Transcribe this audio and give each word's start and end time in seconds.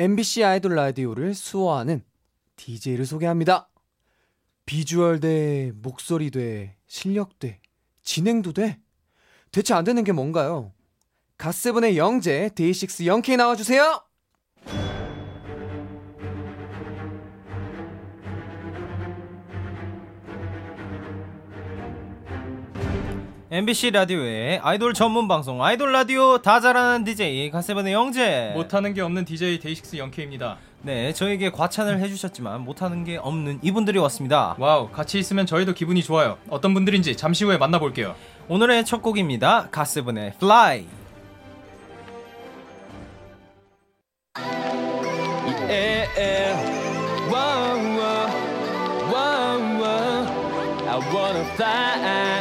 MBC 0.00 0.42
아이돌 0.44 0.76
라디오를 0.76 1.34
수호하는 1.34 2.02
DJ를 2.56 3.04
소개합니다. 3.04 3.68
비주얼 4.64 5.20
돼 5.20 5.72
목소리 5.74 6.30
돼 6.30 6.74
실력 6.86 7.38
돼 7.38 7.60
진행도 8.02 8.54
돼. 8.54 8.80
대체 9.52 9.74
안 9.74 9.84
되는 9.84 10.02
게 10.02 10.12
뭔가요? 10.12 10.72
갓세븐의 11.36 11.98
영재, 11.98 12.48
데이식스 12.54 13.04
영케이 13.04 13.36
나와주세요! 13.36 14.02
MBC 23.52 23.90
라디오의 23.90 24.60
아이돌 24.62 24.94
전문 24.94 25.26
방송 25.26 25.60
아이돌 25.60 25.90
라디오 25.90 26.38
다 26.38 26.60
잘하는 26.60 27.02
DJ 27.02 27.50
갓세븐의 27.50 27.92
영재. 27.92 28.52
못하는 28.54 28.94
게 28.94 29.00
없는 29.00 29.24
DJ 29.24 29.58
데이식스 29.58 29.96
영케입니다. 29.96 30.56
네 30.82 31.12
저에게 31.12 31.50
과찬을 31.50 31.98
해주셨지만 31.98 32.60
못하는 32.60 33.02
게 33.02 33.16
없는 33.16 33.58
이분들이 33.62 33.98
왔습니다. 33.98 34.54
와우, 34.56 34.88
같이 34.90 35.18
있으면 35.18 35.46
저희도 35.46 35.74
기분이 35.74 36.00
좋아요. 36.04 36.38
어떤 36.48 36.74
분들인지 36.74 37.16
잠시 37.16 37.44
후에 37.44 37.58
만나볼게요. 37.58 38.14
오늘의 38.46 38.84
첫 38.84 39.02
곡입니다. 39.02 39.66
가세븐의 39.72 40.34
Fly. 40.36 40.86
I 50.92 50.98
wanna 51.14 51.44
fly, 51.54 52.39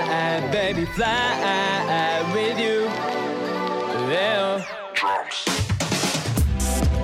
baby, 0.80 0.86
fly 0.94 2.24
with 2.34 2.60
you. 2.60 2.88
Yeah. 4.10 4.66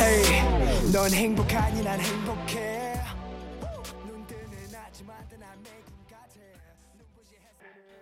에이, 0.01 0.91
넌 0.93 1.11
행복하니 1.11 1.83
난 1.83 1.99
행복해. 1.99 2.85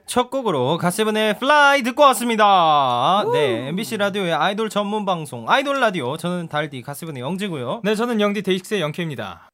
첫 0.05 0.29
곡으로 0.29 0.77
가세븐의 0.77 1.31
Fly 1.31 1.81
듣고 1.81 2.03
왔습니다. 2.03 3.23
네 3.33 3.69
MBC 3.69 3.97
라디오의 3.97 4.33
아이돌 4.33 4.69
전문 4.69 5.05
방송 5.05 5.49
아이돌 5.49 5.79
라디오. 5.79 6.17
저는 6.17 6.49
달디 6.49 6.83
가세븐의 6.83 7.21
영재고요. 7.21 7.81
네, 7.83 7.95
저는 7.95 8.21
영디 8.21 8.43
데이식스의 8.43 8.81
영케입니다. 8.81 9.49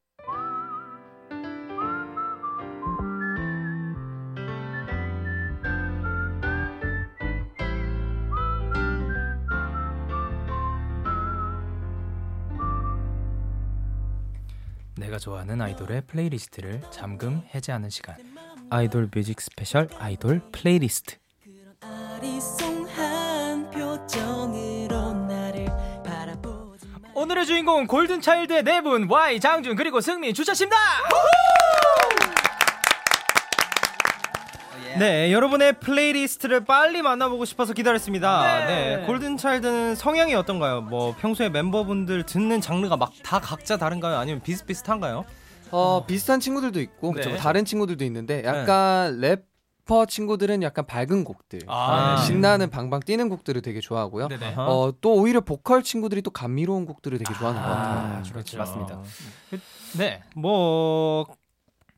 내가 15.19 15.21
좋아하는 15.21 15.61
아이돌의 15.61 16.03
playlist를 16.07 16.81
잠금 16.89 17.43
해제하는 17.53 17.89
시간. 17.89 18.15
아이돌 18.69 19.09
뮤직 19.13 19.39
스페셜 19.41 19.89
아이돌 19.99 20.41
플레이리스트. 20.51 21.17
오늘의 27.13 27.45
주인공 27.45 27.85
골든 27.85 28.21
차일드의 28.21 28.63
네 28.63 28.81
분, 28.81 29.11
Y 29.11 29.39
장준 29.39 29.75
그리고 29.75 29.99
승민 29.99 30.33
주찬 30.33 30.49
씹니다. 30.49 30.77
네, 34.97 35.31
여러분의 35.31 35.73
playlist를 35.79 36.65
빨리 36.65 37.01
만나보고 37.01 37.45
싶어서 37.45 37.73
기다렸습니다. 37.73 38.65
네, 38.65 39.03
골든차일드는 39.05 39.95
성향이 39.95 40.33
어떤가요? 40.35 40.81
뭐 40.81 41.15
평소에 41.19 41.49
멤버분들 41.49 42.23
듣는 42.23 42.61
장르가 42.61 42.97
막 42.97 43.11
다 43.23 43.39
각자 43.39 43.77
다른가요? 43.77 44.17
아니면 44.17 44.41
비슷비슷한가요? 44.41 45.25
어, 45.71 46.03
비슷한 46.07 46.39
친구들도 46.39 46.79
있고, 46.81 47.13
네. 47.13 47.21
좀 47.21 47.35
다른 47.37 47.63
친구들도 47.63 48.03
있는데, 48.05 48.43
약간 48.43 49.19
래퍼 49.19 50.07
친구들은 50.07 50.63
약간 50.63 50.85
밝은 50.87 51.23
곡들, 51.23 51.59
아, 51.67 52.15
네, 52.19 52.25
신나는 52.25 52.71
방방 52.71 53.01
뛰는 53.01 53.29
곡들을 53.29 53.61
되게 53.61 53.79
좋아하고요. 53.79 54.29
네네. 54.29 54.55
어, 54.57 54.91
또 54.99 55.13
오히려 55.13 55.41
보컬 55.41 55.83
친구들이 55.83 56.23
또 56.23 56.31
감미로운 56.31 56.85
곡들을 56.87 57.17
되게 57.19 57.31
좋아하는 57.35 57.61
것 57.61 57.67
같아요. 57.67 58.23
그렇죠. 58.31 58.57
맞습니다. 58.57 58.99
네. 59.97 60.23
뭐 60.35 61.27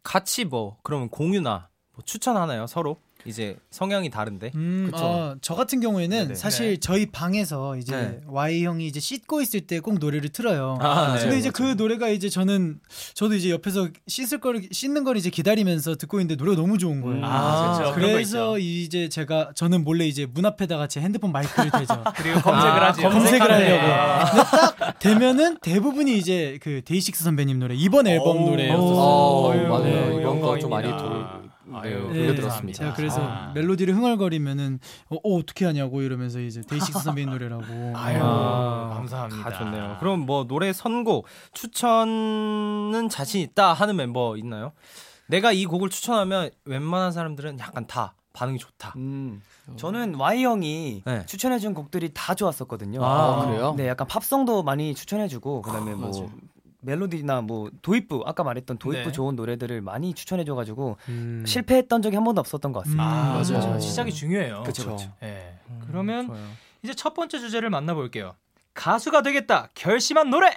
같이 0.03 0.43
뭐 0.43 0.77
그러면 0.83 1.07
공유나 1.09 1.69
뭐 2.01 2.05
추천하나요? 2.05 2.65
서로 2.67 2.97
이제 3.23 3.55
성향이 3.69 4.09
다른데. 4.09 4.51
음, 4.55 4.89
그쵸. 4.91 5.05
어, 5.05 5.35
저 5.41 5.53
같은 5.53 5.79
경우에는 5.79 6.17
네네. 6.23 6.33
사실 6.33 6.69
네. 6.71 6.77
저희 6.79 7.05
방에서 7.05 7.77
이제 7.77 7.95
네. 7.95 8.19
Y 8.25 8.63
형이 8.65 8.87
이제 8.87 8.99
씻고 8.99 9.41
있을 9.43 9.61
때 9.61 9.79
꼭 9.79 9.99
노래를 9.99 10.29
틀어요. 10.29 10.79
아, 10.81 11.13
네. 11.13 11.21
근데 11.21 11.37
이제 11.37 11.51
그 11.51 11.61
노래가 11.77 12.09
이제 12.09 12.29
저는 12.29 12.79
저도 13.13 13.35
이제 13.35 13.51
옆에서 13.51 13.89
씻을 14.07 14.39
걸 14.39 14.63
씻는 14.71 15.03
걸 15.03 15.17
이제 15.17 15.29
기다리면서 15.29 15.97
듣고 15.97 16.19
있는데 16.19 16.35
노래가 16.43 16.59
너무 16.59 16.79
좋은 16.79 16.99
거예요. 17.01 17.23
아, 17.23 17.75
그렇죠. 17.77 17.93
그런 17.93 18.07
거 18.09 18.13
그래서 18.15 18.57
이제 18.57 19.07
제가 19.07 19.51
저는 19.53 19.83
몰래 19.83 20.07
이제 20.07 20.25
문 20.25 20.47
앞에다가 20.47 20.87
제 20.87 20.99
핸드폰 20.99 21.31
마이크를 21.31 21.69
대죠. 21.69 22.03
그리고 22.17 22.41
검색을 22.41 22.83
아, 22.83 22.87
하지. 22.87 23.01
검색을. 23.03 23.39
하려고. 23.39 24.31
근데 24.31 24.49
딱 24.49 24.97
되면은 24.99 25.57
대부분이 25.61 26.17
이제 26.17 26.57
그 26.63 26.81
데이식스 26.83 27.23
선배님 27.23 27.59
노래 27.59 27.75
이번 27.75 28.07
앨범 28.07 28.37
오. 28.43 28.49
노래였었어요. 28.49 28.95
어, 28.97 29.49
어휴, 29.51 29.61
맞아요. 29.67 29.83
네, 29.83 30.17
이번 30.21 30.41
거 30.41 30.56
좀 30.56 30.71
많이. 30.71 30.87
돌, 30.89 31.50
아유, 31.73 32.09
네, 32.11 32.27
돌려들었습니다. 32.27 32.77
제가 32.77 32.93
그래서 32.93 33.21
아. 33.21 33.51
멜로디를 33.53 33.95
흥얼거리면은 33.95 34.79
어, 35.09 35.15
어 35.15 35.37
어떻게 35.37 35.65
하냐고 35.65 36.01
이러면서 36.01 36.39
이제 36.39 36.61
데이식스 36.61 36.99
선배님 37.03 37.31
노래라고. 37.31 37.93
아유, 37.95 38.19
아, 38.21 38.91
감사합니다. 38.95 39.49
다 39.49 39.57
좋네요. 39.57 39.97
그럼 39.99 40.21
뭐 40.21 40.45
노래 40.45 40.73
선곡 40.73 41.25
추천은 41.53 43.09
자신 43.09 43.41
있다 43.41 43.73
하는 43.73 43.95
멤버 43.95 44.37
있나요? 44.37 44.73
내가 45.27 45.51
이 45.51 45.65
곡을 45.65 45.89
추천하면 45.89 46.51
웬만한 46.65 47.11
사람들은 47.11 47.59
약간 47.59 47.87
다 47.87 48.13
반응이 48.33 48.59
좋다. 48.59 48.93
음. 48.97 49.41
저는 49.75 50.15
Y 50.15 50.43
형이 50.43 51.03
네. 51.05 51.25
추천해준 51.25 51.73
곡들이 51.73 52.11
다 52.13 52.33
좋았었거든요. 52.33 53.03
아, 53.03 53.45
그래요? 53.45 53.73
네, 53.77 53.87
약간 53.87 54.07
팝송도 54.07 54.63
많이 54.63 54.93
추천해주고 54.93 55.61
그다음에 55.61 55.93
뭐 55.93 56.09
맞아요. 56.11 56.29
멜로디나 56.81 57.41
뭐 57.41 57.69
도입부 57.81 58.23
아까 58.25 58.43
말했던 58.43 58.77
도입부 58.77 59.05
네. 59.05 59.11
좋은 59.11 59.35
노래들을 59.35 59.81
많이 59.81 60.13
추천해줘가지고 60.13 60.97
음. 61.09 61.43
실패했던 61.47 62.01
적이 62.01 62.15
한 62.17 62.23
번도 62.23 62.39
없었던 62.39 62.71
것 62.71 62.81
같습니다. 62.81 63.03
아, 63.03 63.37
음, 63.37 63.41
맞아요. 63.41 63.65
맞아요. 63.65 63.79
시작이 63.79 64.11
중요해요. 64.11 64.63
그쵸. 64.63 64.95
그쵸. 64.95 65.11
예. 65.23 65.59
그러면 65.87 66.27
좋아요. 66.27 66.43
이제 66.83 66.93
첫 66.93 67.13
번째 67.13 67.39
주제를 67.39 67.69
만나볼게요. 67.69 68.35
가수가 68.73 69.21
되겠다 69.21 69.69
결심한 69.75 70.29
노래. 70.29 70.55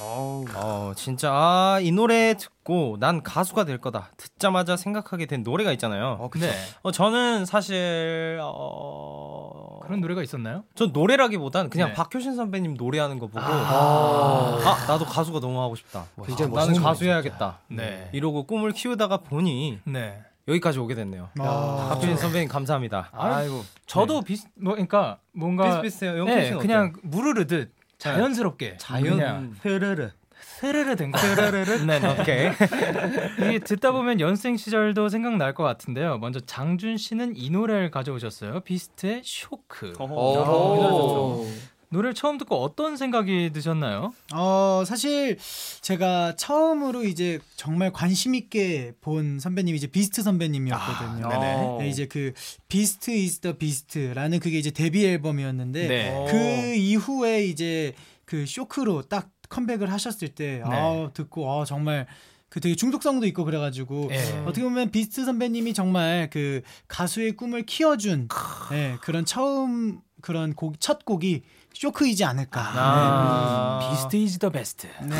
어, 0.00 0.92
진짜 0.96 1.32
아, 1.32 1.78
이 1.80 1.90
노래 1.90 2.34
듣고 2.34 2.98
난 3.00 3.22
가수가 3.22 3.64
될 3.64 3.78
거다. 3.78 4.12
듣자마자 4.16 4.76
생각하게 4.76 5.26
된 5.26 5.42
노래가 5.42 5.72
있잖아요. 5.72 6.18
어, 6.20 6.30
네. 6.38 6.52
저는 6.92 7.46
사실 7.46 8.38
어... 8.42 9.57
그런 9.88 10.02
노래가 10.02 10.22
있었나요? 10.22 10.64
전 10.74 10.92
노래라기보단 10.92 11.70
그냥 11.70 11.88
네. 11.88 11.94
박효신 11.94 12.36
선배님 12.36 12.74
노래하는 12.74 13.18
거 13.18 13.26
보고 13.26 13.40
아, 13.40 14.58
아, 14.62 14.86
나도 14.86 15.06
가수가 15.06 15.40
너무 15.40 15.58
하고 15.62 15.74
싶다. 15.76 16.04
굉장히 16.26 16.52
나는 16.52 16.74
가수 16.74 17.06
해야겠다. 17.06 17.60
네. 17.68 18.10
이러고 18.12 18.44
꿈을 18.44 18.72
키우다가 18.72 19.16
보니 19.18 19.80
네. 19.84 20.22
여기까지 20.46 20.78
오게 20.78 20.94
됐네요. 20.94 21.30
아, 21.38 21.86
박효신 21.88 22.18
선배님 22.18 22.48
감사합니다. 22.48 23.08
아이고. 23.12 23.64
저도 23.86 24.20
비슷 24.20 24.48
뭐 24.56 24.74
그러니까 24.74 25.20
뭔가 25.32 25.80
비슷비슷해요. 25.80 26.24
네, 26.26 26.50
그냥 26.56 26.92
무르르듯 27.02 27.72
자연스럽게 27.96 28.76
자연 28.76 29.16
그냥 29.16 29.54
흐르르 29.62 30.10
스르르 30.58 30.96
된 30.96 31.12
거. 31.12 31.18
스르르. 31.18 31.84
네, 31.84 32.00
네. 32.00 32.20
오케이. 32.20 32.50
이게 33.46 33.58
듣다 33.60 33.92
보면 33.92 34.18
연습생 34.18 34.56
시절도 34.56 35.08
생각날 35.08 35.54
것 35.54 35.62
같은데요. 35.62 36.18
먼저 36.18 36.40
장준 36.40 36.96
씨는 36.96 37.34
이 37.36 37.50
노래를 37.50 37.92
가져오셨어요. 37.92 38.60
비스트의 38.60 39.22
쇼크. 39.24 39.92
오. 40.00 41.46
노래를 41.90 42.12
처음 42.12 42.36
듣고 42.36 42.56
어떤 42.56 42.96
생각이 42.98 43.50
드셨나요? 43.54 44.12
어 44.34 44.82
사실 44.84 45.38
제가 45.80 46.34
처음으로 46.36 47.04
이제 47.04 47.38
정말 47.56 47.92
관심 47.92 48.34
있게 48.34 48.92
본 49.00 49.38
선배님이 49.38 49.78
이제 49.78 49.86
비스트 49.86 50.22
선배님이었거든요. 50.22 51.26
아. 51.26 51.78
네, 51.78 51.88
이제 51.88 52.06
그 52.06 52.32
Beast 52.68 53.10
is 53.12 53.40
the 53.40 53.52
Beast라는 53.54 54.38
그게 54.40 54.58
이제 54.58 54.70
데뷔 54.70 55.06
앨범이었는데 55.06 55.88
네. 55.88 56.26
그 56.28 56.74
이후에 56.74 57.44
이제 57.46 57.94
그 58.26 58.44
쇼크로 58.44 59.02
딱 59.02 59.30
컴백을 59.48 59.92
하셨을 59.92 60.28
때 60.28 60.62
네. 60.68 60.76
아, 60.76 61.10
듣고 61.12 61.50
아 61.50 61.64
정말 61.64 62.06
그 62.48 62.60
되게 62.60 62.74
중독성도 62.74 63.26
있고 63.26 63.44
그래가지고 63.44 64.08
예. 64.10 64.42
어떻게 64.46 64.62
보면 64.62 64.90
비스트 64.90 65.24
선배님이 65.24 65.74
정말 65.74 66.30
그 66.30 66.62
가수의 66.88 67.32
꿈을 67.32 67.66
키워준 67.66 68.28
네, 68.70 68.96
그런 69.02 69.24
처음 69.24 70.00
그런 70.20 70.54
곡 70.54 70.80
첫 70.80 71.04
곡이 71.04 71.42
쇼크이지 71.82 72.24
않을까. 72.24 72.60
아. 72.74 73.90
비스트 73.90 74.16
is 74.16 74.38
the 74.40 74.50
best. 74.50 74.88
네. 75.00 75.14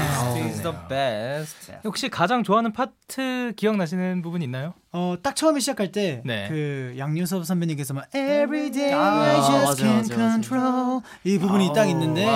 is 0.44 0.60
the 0.60 0.76
best. 0.88 1.72
혹시 1.84 2.08
가장 2.08 2.42
좋아하는 2.42 2.72
파트 2.72 3.52
기억나시는 3.56 4.22
부분 4.22 4.42
있나요? 4.42 4.74
어, 4.90 5.14
딱 5.22 5.36
처음에 5.36 5.60
시작할 5.60 5.92
때, 5.92 6.20
네. 6.24 6.48
그, 6.48 6.96
양요섭 6.98 7.46
선배님께서 7.46 7.94
막, 7.94 8.06
Every 8.12 8.72
day 8.72 8.92
아, 8.92 9.20
I 9.20 9.36
just 9.36 9.52
맞아, 9.52 9.84
can't 9.84 9.94
맞아, 9.94 10.16
맞아. 10.16 10.30
control. 10.32 11.00
이 11.22 11.38
부분이 11.38 11.70
딱 11.72 11.86
있는데, 11.90 12.26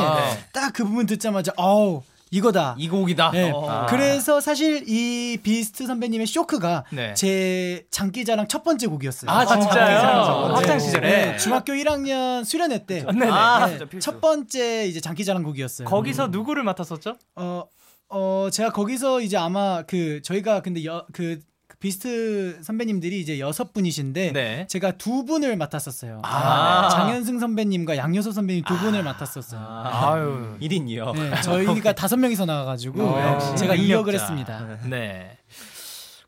딱 0.52 0.72
그 0.72 0.84
부분 0.84 1.06
듣자마자, 1.06 1.52
어우, 1.56 2.02
이거다. 2.32 2.74
이 2.78 2.88
곡이다. 2.88 3.30
네. 3.30 3.50
어. 3.54 3.86
그래서 3.90 4.40
사실 4.40 4.84
이 4.88 5.36
비스트 5.42 5.86
선배님의 5.86 6.26
쇼크가 6.26 6.84
네. 6.90 7.12
제 7.12 7.84
장기자랑 7.90 8.48
첫 8.48 8.64
번째 8.64 8.86
곡이었어요. 8.86 9.30
아, 9.30 9.44
진짜요? 9.44 10.00
장기자랑. 10.00 10.56
학창 10.56 10.78
네. 10.78 10.84
시절에? 10.84 11.10
네, 11.10 11.36
중학교 11.36 11.74
1학년 11.74 12.42
수련회 12.44 12.86
때. 12.86 13.04
네네. 13.04 13.28
아, 13.30 13.66
네, 13.66 13.78
첫 14.00 14.22
번째 14.22 14.86
이제 14.86 15.00
장기자랑 15.00 15.42
곡이었어요. 15.42 15.86
거기서 15.86 16.28
누구를 16.28 16.64
맡았었죠? 16.64 17.16
어, 17.36 17.64
어, 18.08 18.48
제가 18.50 18.70
거기서 18.72 19.20
이제 19.20 19.36
아마 19.36 19.82
그 19.82 20.22
저희가 20.22 20.62
근데 20.62 20.86
여, 20.86 21.04
그, 21.12 21.38
그 21.38 21.51
비스트 21.82 22.60
선배님들이 22.62 23.20
이제 23.20 23.40
여섯 23.40 23.72
분이신데 23.72 24.32
네. 24.32 24.66
제가 24.68 24.92
두 24.92 25.24
분을 25.24 25.56
맡았었어요. 25.56 26.20
아. 26.22 26.88
장현승 26.90 27.40
선배님과 27.40 27.96
양효서 27.96 28.30
선배님 28.30 28.62
두 28.62 28.78
분을 28.78 29.02
맡았었어요. 29.02 29.60
아유. 29.60 30.56
1인 30.60 30.86
2역. 30.86 31.18
네, 31.18 31.40
저희가 31.40 31.90
다섯 31.92 32.16
명이서 32.18 32.46
나와가지고 32.46 33.02
어, 33.02 33.32
역시 33.32 33.56
제가 33.56 33.74
능력자. 33.74 34.00
2역을 34.00 34.14
했습니다. 34.14 34.78
네. 34.88 35.38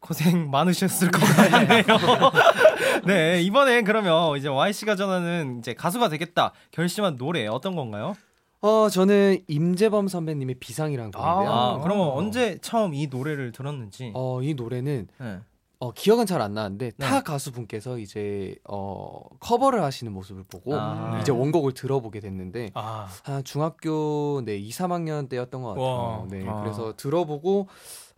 고생 0.00 0.50
많으셨을 0.50 1.12
것 1.12 1.20
같네요. 1.20 1.84
네, 3.06 3.40
이번엔 3.42 3.84
그러면 3.84 4.36
이제 4.36 4.48
Y씨가 4.48 4.96
전하는 4.96 5.60
이제 5.60 5.72
가수가 5.72 6.08
되겠다 6.08 6.52
결심한 6.72 7.16
노래 7.16 7.46
어떤 7.46 7.76
건가요? 7.76 8.16
어, 8.64 8.88
저는 8.88 9.44
임재범 9.46 10.08
선배님의 10.08 10.54
비상이라는 10.54 11.10
곡인데요. 11.10 11.52
아, 11.52 11.80
그러면 11.82 12.08
언제 12.08 12.56
처음 12.62 12.94
이 12.94 13.08
노래를 13.08 13.52
들었는지. 13.52 14.10
어, 14.14 14.40
이 14.42 14.54
노래는 14.54 15.08
네. 15.20 15.38
어, 15.80 15.92
기억은 15.92 16.24
잘 16.24 16.40
안 16.40 16.54
나는데 16.54 16.92
네. 16.96 17.06
타 17.06 17.22
가수분께서 17.22 17.98
이제 17.98 18.56
어, 18.66 19.20
커버를 19.40 19.82
하시는 19.82 20.10
모습을 20.10 20.44
보고 20.50 20.74
아. 20.74 21.18
이제 21.20 21.30
원곡을 21.30 21.72
들어보게 21.74 22.20
됐는데 22.20 22.70
아. 22.72 23.06
한 23.24 23.44
중학교 23.44 24.40
네 24.46 24.56
2, 24.56 24.70
3학년 24.70 25.28
때였던 25.28 25.60
것 25.60 25.68
같아요. 25.68 25.84
와. 25.84 26.26
네, 26.30 26.48
아. 26.48 26.62
그래서 26.62 26.94
들어보고 26.96 27.68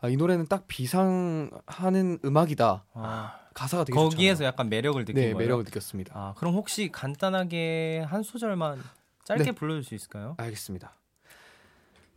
아, 0.00 0.08
이 0.08 0.16
노래는 0.16 0.46
딱 0.46 0.69
비상하는 0.69 2.20
음악이다. 2.25 2.84
아, 2.94 3.34
가사가 3.52 3.82
되게 3.82 3.99
거기에서 3.99 4.34
좋잖아요. 4.34 4.46
약간 4.46 4.69
매력을 4.69 5.04
느낀 5.04 5.14
네, 5.16 5.22
거예요. 5.22 5.37
매력을 5.38 5.64
느꼈습니다. 5.64 6.12
아, 6.16 6.34
그럼 6.37 6.54
혹시 6.54 6.92
간단하게 6.92 8.04
한 8.06 8.22
소절만 8.22 8.78
짧게 9.26 9.44
네. 9.44 9.52
불러줄 9.52 9.82
수 9.82 9.94
있을까요? 9.96 10.34
알겠습니다. 10.38 10.94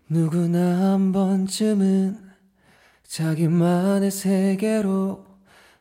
누구나 0.07 0.59
한 0.93 1.11
번쯤은 1.11 2.29
자기만의 3.03 4.11
세계로 4.11 5.25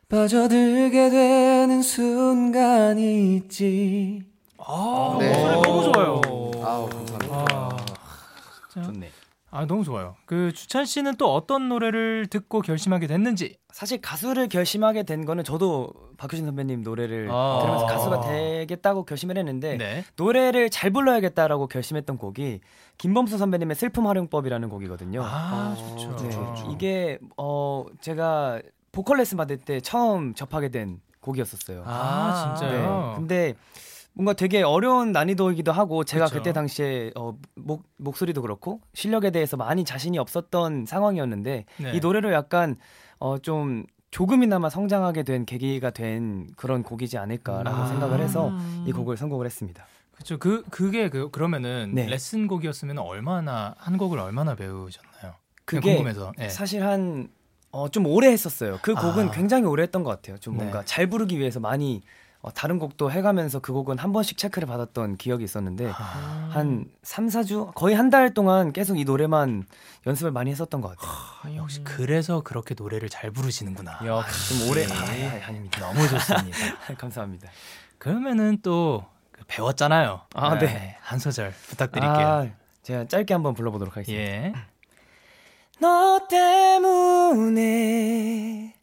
빠져들게 0.09 1.09
되는 1.11 1.83
순간이 1.83 3.35
있지. 3.35 4.23
아, 4.57 5.17
네. 5.19 5.29
목소리 5.29 5.61
너무 5.61 5.93
좋아요. 5.93 6.21
아우, 6.65 6.89
감사합니다. 6.89 7.45
아, 7.53 7.77
좋네. 8.83 9.08
아, 9.51 9.65
너무 9.65 9.83
좋아요. 9.83 10.15
그 10.25 10.51
주찬 10.53 10.85
씨는 10.85 11.15
또 11.15 11.33
어떤 11.33 11.69
노래를 11.69 12.27
듣고 12.27 12.61
결심하게 12.61 13.07
됐는지. 13.07 13.57
사실 13.71 13.99
가수를 14.01 14.47
결심하게 14.47 15.03
된 15.03 15.25
거는 15.25 15.43
저도 15.43 15.91
박효신 16.17 16.45
선배님 16.45 16.81
노래를 16.81 17.29
아. 17.31 17.59
들으면서 17.61 17.85
가수가 17.85 18.21
되겠다고 18.21 19.05
결심을 19.05 19.37
했는데 19.37 19.77
네. 19.77 20.03
노래를 20.15 20.69
잘 20.69 20.91
불러야겠다라고 20.91 21.67
결심했던 21.67 22.17
곡이 22.17 22.59
김범수 22.97 23.37
선배님의 23.37 23.75
슬픔 23.75 24.07
활용법이라는 24.07 24.69
곡이거든요. 24.69 25.21
아, 25.23 25.75
좋죠. 25.77 26.15
네, 26.17 26.29
좋죠. 26.29 26.69
이게 26.71 27.17
어 27.37 27.85
제가 28.01 28.61
보컬 28.91 29.17
레슨 29.17 29.37
받을 29.37 29.57
때 29.57 29.79
처음 29.79 30.33
접하게 30.33 30.69
된 30.69 30.99
곡이었었어요. 31.21 31.83
아, 31.85 32.55
진짜요? 32.57 33.09
네. 33.11 33.15
근데 33.15 33.53
뭔가 34.13 34.33
되게 34.33 34.61
어려운 34.61 35.11
난이도이기도 35.11 35.71
하고 35.71 36.03
제가 36.03 36.25
그쵸. 36.25 36.37
그때 36.37 36.51
당시에 36.53 37.11
어, 37.15 37.37
목, 37.55 37.83
목소리도 37.97 38.41
그렇고 38.41 38.81
실력에 38.93 39.31
대해서 39.31 39.55
많이 39.55 39.85
자신이 39.85 40.17
없었던 40.17 40.85
상황이었는데 40.85 41.65
네. 41.77 41.91
이 41.93 41.99
노래로 41.99 42.33
약간 42.33 42.75
어, 43.19 43.37
좀 43.37 43.85
조금이나마 44.11 44.69
성장하게 44.69 45.23
된 45.23 45.45
계기가 45.45 45.91
된 45.91 46.47
그런 46.57 46.83
곡이지 46.83 47.17
않을까라고 47.17 47.77
아. 47.77 47.87
생각을 47.87 48.19
해서 48.19 48.51
이 48.85 48.91
곡을 48.91 49.17
선곡을 49.17 49.45
했습니다. 49.45 49.85
그렇죠. 50.13 50.37
그 50.37 50.63
그게 50.69 51.09
그 51.09 51.29
그러면은 51.29 51.91
네. 51.93 52.05
레슨 52.07 52.47
곡이었으면 52.47 52.97
얼마나 52.97 53.75
한 53.77 53.97
곡을 53.97 54.19
얼마나 54.19 54.55
배우셨나요? 54.55 55.35
그게 55.63 55.93
궁금해서. 55.93 56.33
네. 56.37 56.49
사실 56.49 56.83
한 56.83 57.29
어, 57.71 57.87
좀 57.87 58.05
오래 58.05 58.27
했었어요. 58.31 58.79
그 58.81 58.95
곡은 58.95 59.29
아. 59.29 59.31
굉장히 59.31 59.65
오래 59.65 59.83
했던 59.83 60.03
것 60.03 60.09
같아요. 60.09 60.37
좀 60.39 60.57
네. 60.57 60.63
뭔가 60.63 60.83
잘 60.83 61.07
부르기 61.07 61.37
위해서 61.37 61.59
많이 61.59 62.01
어, 62.41 62.51
다른 62.53 62.79
곡도 62.79 63.11
해가면서 63.11 63.59
그 63.59 63.73
곡은 63.73 63.97
한 63.99 64.13
번씩 64.13 64.37
체크를 64.37 64.65
받았던 64.67 65.17
기억이 65.17 65.43
있었는데 65.43 65.91
아. 65.93 66.49
한 66.53 66.85
3, 67.03 67.27
4주 67.27 67.73
거의 67.75 67.95
한 67.95 68.09
달 68.09 68.33
동안 68.33 68.71
계속 68.71 68.97
이 68.97 69.03
노래만 69.03 69.65
연습을 70.07 70.31
많이 70.31 70.49
했었던 70.49 70.79
것 70.81 70.97
같아요. 70.97 71.11
아, 71.43 71.55
역시 71.57 71.83
그래서 71.83 72.41
그렇게 72.41 72.75
노래를 72.77 73.09
잘 73.09 73.29
부르시는구나. 73.31 73.99
역시. 74.05 74.57
좀 74.59 74.69
오래 74.71 74.85
네. 74.87 74.93
아, 74.93 74.99
아, 74.99 75.47
아닙니다. 75.49 75.79
너무 75.91 76.07
좋습니다. 76.07 76.57
감사합니다. 76.97 77.49
그러면은 77.97 78.59
또그 78.61 79.43
배웠잖아요. 79.47 80.21
아, 80.33 80.57
네. 80.57 80.95
한 81.01 81.19
소절 81.19 81.51
부탁드릴게요. 81.67 82.27
아, 82.27 82.47
제가 82.83 83.05
짧게 83.07 83.33
한번 83.33 83.53
불러보도록 83.53 83.97
하겠습니다. 83.97 84.23
예. 84.23 84.53
너 85.81 86.25
때문에 87.49 88.73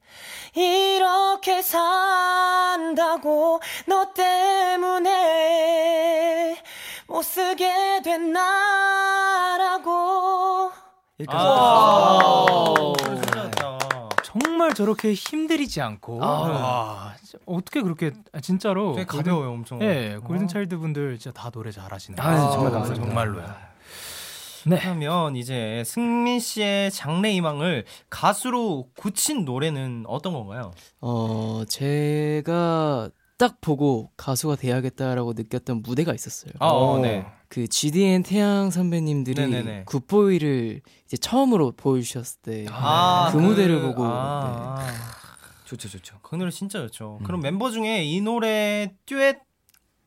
이렇게 0.56 1.60
산다고 1.62 3.60
너 3.86 4.12
때문에 4.14 5.12
못 7.06 7.22
쓰게 7.22 8.00
된 8.02 8.32
나라고 8.32 9.86
여기까지 11.20 11.44
아, 11.44 12.68
아. 13.62 14.08
정말 14.22 14.72
저렇게 14.74 15.12
힘들이지 15.14 15.80
않고 15.80 16.24
아. 16.24 16.26
와, 16.26 17.14
진짜 17.22 17.38
어떻게 17.46 17.80
그렇게 17.82 18.12
아, 18.32 18.40
진짜로 18.40 18.94
되게 18.94 19.04
가벼워요, 19.06 19.50
엄청. 19.50 19.80
예, 19.82 20.18
골든 20.24 20.48
차일드 20.48 20.78
분들 20.78 21.18
진짜 21.18 21.38
다 21.38 21.50
노래 21.50 21.70
잘하시네요. 21.70 22.16
아, 22.20 22.50
정말 22.50 22.72
감사합니다. 22.72 23.06
정말로요. 23.06 23.65
네. 24.66 24.78
그러면 24.80 25.36
이제 25.36 25.82
승민 25.86 26.40
씨의 26.40 26.90
장래 26.90 27.32
희망을 27.32 27.84
가수로 28.10 28.88
굳힌 28.96 29.44
노래는 29.44 30.04
어떤 30.08 30.32
건가요? 30.32 30.72
어, 31.00 31.62
제가 31.68 33.10
딱 33.38 33.60
보고 33.60 34.10
가수가 34.16 34.56
돼야겠다라고 34.56 35.34
느꼈던 35.34 35.82
무대가 35.82 36.14
있었어요. 36.14 36.52
아, 36.58 36.68
어, 36.68 36.98
네. 36.98 37.26
그 37.48 37.68
GDN 37.68 38.22
태양 38.22 38.70
선배님들이 38.70 39.40
네네네. 39.46 39.84
굿보이를 39.84 40.80
이제 41.04 41.16
처음으로 41.16 41.72
보여주셨을 41.76 42.40
때그 42.42 42.72
아, 42.72 43.30
무대를 43.34 43.82
보고 43.82 44.04
아, 44.04 44.84
네. 44.84 44.92
좋죠 45.64 45.88
좋죠. 45.88 46.18
그 46.22 46.34
노래 46.34 46.50
진짜 46.50 46.80
좋죠. 46.80 47.18
음. 47.20 47.24
그럼 47.24 47.40
멤버 47.40 47.70
중에 47.70 48.04
이 48.04 48.20
노래 48.20 48.94
듀엣 49.06 49.38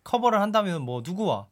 커버를 0.03 0.41
한다면 0.41 0.81
뭐 0.81 1.01
누구와 1.05 1.47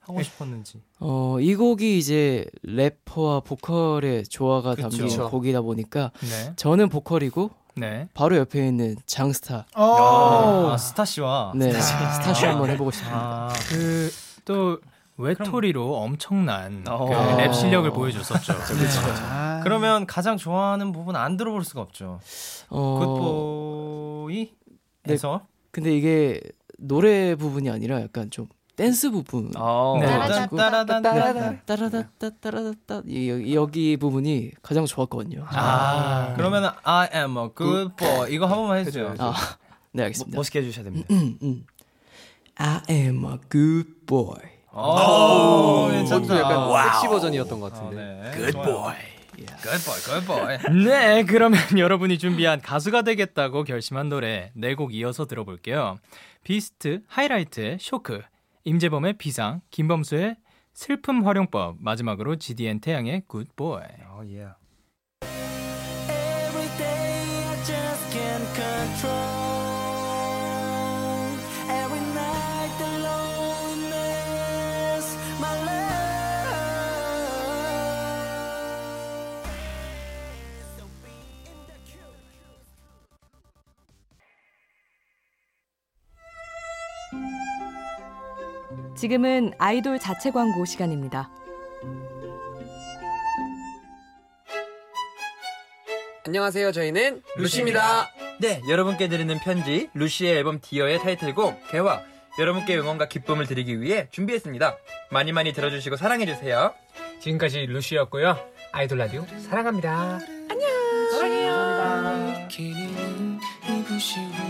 하고 0.00 0.22
싶었는지. 0.22 0.80
어, 1.00 1.38
이 1.40 1.54
곡이 1.54 1.98
이제 1.98 2.46
래퍼와 2.62 3.40
보컬의 3.40 4.24
조화가 4.24 4.74
그쵸. 4.76 4.82
담긴 4.82 5.08
그쵸. 5.08 5.28
곡이다 5.30 5.60
보니까 5.60 6.10
네. 6.20 6.52
저는 6.56 6.88
보컬이고 6.88 7.50
네. 7.74 8.08
바로 8.14 8.36
옆에 8.36 8.66
있는 8.66 8.96
장스타 9.06 9.66
어. 9.76 10.70
아, 10.72 10.76
스타 10.76 11.04
씨와. 11.04 11.52
네 11.54 11.70
스타쇼 11.72 12.46
한번 12.46 12.70
해보고 12.70 12.90
싶습니다. 12.90 13.18
아, 13.18 13.52
그 13.68 14.23
또 14.23 14.78
외톨이로 15.18 15.96
엄청난 15.96 16.84
어. 16.88 17.06
그 17.06 17.26
랩 17.26 17.52
실력을 17.52 17.90
보여줬었죠. 17.90 18.52
아. 19.30 19.60
그러면 19.62 20.06
가장 20.06 20.36
좋아하는 20.36 20.92
부분 20.92 21.16
안 21.16 21.36
들어볼 21.36 21.64
수가 21.64 21.80
없죠. 21.82 22.20
어, 22.70 22.98
굿보이 24.26 24.52
네. 25.04 25.12
에서 25.14 25.46
근데 25.70 25.94
이게 25.96 26.40
노래 26.78 27.34
부분이 27.34 27.68
아니라 27.68 28.00
약간 28.00 28.30
좀 28.30 28.48
댄스 28.78 29.10
부분. 29.10 29.50
어. 29.56 29.98
네. 30.00 30.06
따라단 30.06 30.48
따라단 30.56 31.02
따라다따 31.66 32.30
따라다따 32.40 33.02
이- 33.08 33.52
여기 33.54 33.96
부분이 33.96 34.52
가장 34.62 34.86
좋았거든요. 34.86 35.44
아, 35.48 36.32
그러면 36.36 36.70
I 36.84 37.08
am 37.12 37.36
a 37.36 37.48
good 37.58 37.90
boy 37.96 38.32
이거 38.32 38.46
한 38.46 38.54
번만 38.56 38.78
해주세요. 38.78 39.16
아, 39.18 39.32
네 39.92 40.02
뭐, 40.02 40.04
알겠습니다. 40.04 40.36
멋있게 40.38 40.60
해주셔야 40.60 40.84
됩니다. 40.84 41.08
음, 41.10 41.36
음. 41.42 41.66
I 42.54 42.80
am 42.88 43.24
a 43.24 43.38
good 43.50 43.90
boy. 44.06 44.36
오, 44.72 45.88
그것도 46.04 46.38
약간 46.38 46.92
섹시 46.92 47.08
버전이었던 47.08 47.58
것 47.60 47.72
같은데. 47.72 47.96
네. 47.96 48.30
Good 48.30 48.52
boy. 48.52 48.94
Good 49.36 49.84
boy, 49.84 50.00
good 50.04 50.26
boy. 50.26 50.84
네, 50.84 51.24
그러면 51.24 51.58
여러분이 51.76 52.18
준비한 52.18 52.60
가수가 52.60 53.02
되겠다고 53.02 53.64
결심한 53.64 54.08
노래 54.08 54.50
네 54.54 54.74
곡 54.76 54.94
이어서 54.94 55.24
들어볼게요. 55.26 55.96
비스트, 56.44 57.02
하이라이트의 57.08 57.78
쇼크, 57.80 58.22
임재범의 58.68 59.14
비상, 59.16 59.62
김범수의 59.70 60.36
슬픔 60.74 61.26
활용법, 61.26 61.76
마지막으로 61.80 62.36
GDN 62.36 62.80
태양의 62.80 63.22
예. 64.26 64.44
Every 64.44 64.57
지금은 88.98 89.52
아이돌 89.58 90.00
자체 90.00 90.32
광고 90.32 90.64
시간입니다. 90.64 91.30
안녕하세요. 96.26 96.72
저희는 96.72 97.22
루시입니다. 97.36 98.10
네, 98.40 98.60
여러분께 98.68 99.08
드리는 99.08 99.38
편지 99.38 99.88
루시의 99.94 100.36
앨범 100.38 100.58
디어의 100.60 100.98
타이틀곡 100.98 101.70
개화 101.70 102.02
여러분께 102.40 102.76
응원과 102.76 103.06
기쁨을 103.06 103.46
드리기 103.46 103.80
위해 103.80 104.08
준비했습니다. 104.10 104.76
많이 105.10 105.30
많이 105.30 105.52
들어주시고 105.52 105.94
사랑해주세요. 105.94 106.74
지금까지 107.20 107.66
루시였고요. 107.66 108.36
아이돌 108.72 108.98
라디오 108.98 109.24
사랑합니다. 109.48 110.18
길이는 112.48 113.38
이부시고 113.68 114.26
포근해진 114.28 114.47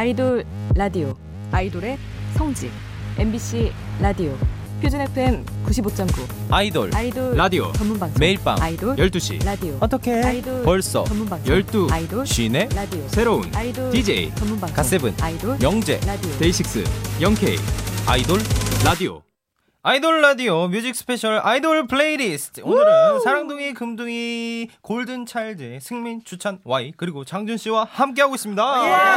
아이돌 0.00 0.46
라디오 0.76 1.14
아이돌의 1.52 1.98
성지 2.32 2.70
MBC 3.18 3.70
라디오 4.00 4.34
표준 4.80 4.98
FM 4.98 5.44
95.9 5.66 6.26
아이돌 6.48 6.90
아이돌 6.94 7.36
라디오 7.36 7.70
전문 7.74 7.98
방송 7.98 8.18
매일 8.18 8.38
밤 8.42 8.58
아이돌 8.62 8.96
12시. 8.96 9.44
라디오 9.44 9.76
어떻게? 9.78 10.14
아이돌 10.22 10.62
벌써 10.62 11.04
전문 11.04 11.28
방송 11.28 11.46
12 11.46 11.88
아이돌 11.92 12.26
시네? 12.26 12.70
라디오 12.74 13.08
새로운 13.08 13.54
아이돌 13.54 13.90
DJ 13.90 14.34
전문 14.36 14.58
방송 14.58 14.74
갓세븐 14.74 15.14
아이돌 15.20 15.58
영재 15.60 16.00
라디오. 16.06 16.38
데이식스 16.38 16.84
영케이 17.20 17.56
아이돌 18.06 18.38
라디오 18.82 19.20
아이돌 19.82 20.20
라디오 20.20 20.68
music 20.68 20.94
special 20.94 21.40
아이돌 21.42 21.86
플레이리스트. 21.86 22.60
오늘은 22.60 23.20
사랑둥이 23.20 23.72
금둥이 23.72 24.68
골든 24.82 25.24
차일드 25.24 25.78
승민 25.80 26.22
주찬 26.22 26.58
Y 26.64 26.92
그리고 26.98 27.24
장준 27.24 27.56
씨와 27.56 27.88
함께하고 27.90 28.34
있습니다. 28.34 28.62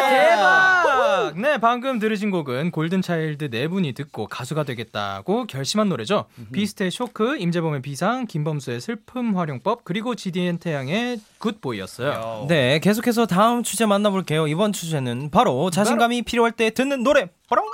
대박! 0.09 1.33
네, 1.35 1.57
방금 1.57 1.99
들으신 1.99 2.31
곡은 2.31 2.71
골든 2.71 3.01
차일드 3.01 3.49
네 3.49 3.67
분이 3.67 3.91
듣고 3.91 4.27
가수가 4.27 4.63
되겠다고 4.63 5.47
결심한 5.47 5.89
노래죠. 5.89 6.27
비스트의 6.53 6.91
쇼크, 6.91 7.35
임재범의 7.37 7.81
비상, 7.81 8.25
김범수의 8.25 8.79
슬픔 8.79 9.37
활용법, 9.37 9.83
그리고 9.83 10.15
GDN 10.15 10.59
태양의 10.59 11.19
굿보이였어요. 11.39 12.45
네 12.47 12.79
계속해서 12.79 13.25
다음 13.25 13.63
주제 13.63 13.85
만나볼게요. 13.85 14.47
이번 14.47 14.71
주제는 14.71 15.29
바로 15.29 15.69
자신감이 15.71 16.21
필요할 16.21 16.53
때 16.53 16.69
듣는 16.69 17.03
노래. 17.03 17.27
빠롱 17.49 17.65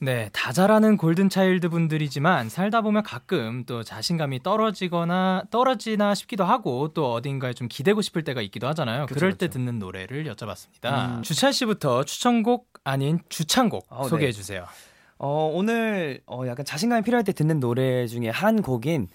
네, 0.00 0.30
다 0.32 0.52
잘하는 0.52 0.96
골든차일드 0.96 1.70
분들이지만 1.70 2.48
살다 2.48 2.82
보면 2.82 3.02
가끔 3.02 3.64
또 3.64 3.82
자신감이 3.82 4.42
떨어지거나 4.44 5.44
떨어지나 5.50 6.14
싶기도 6.14 6.44
하고 6.44 6.88
또 6.94 7.12
어딘가에 7.12 7.52
좀 7.52 7.66
기대고 7.66 8.00
싶을 8.02 8.22
때가 8.22 8.40
있기도 8.42 8.68
하잖아요. 8.68 9.06
그럴때 9.06 9.48
듣는 9.48 9.80
노래를 9.80 10.24
여쭤봤습니다. 10.32 11.16
음. 11.18 11.22
주찬 11.22 11.50
씨부터 11.50 12.04
추천곡 12.04 12.68
아닌 12.84 13.18
주창곡 13.28 13.86
어, 13.88 14.04
네. 14.04 14.08
소개해 14.08 14.32
주세요. 14.32 14.66
어, 15.18 15.50
오늘 15.52 16.20
어, 16.26 16.44
약간 16.46 16.64
자신감이 16.64 17.02
필요할 17.02 17.24
때 17.24 17.32
듣는 17.32 17.58
노래 17.58 18.06
중에 18.06 18.28
한 18.28 18.62
곡인 18.62 19.08